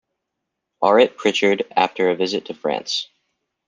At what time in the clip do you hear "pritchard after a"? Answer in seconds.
1.15-2.15